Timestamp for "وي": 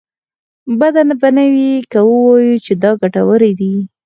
1.53-1.71